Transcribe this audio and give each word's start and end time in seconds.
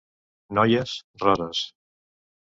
-Noies… 0.57 0.93
roses!… 1.25 1.61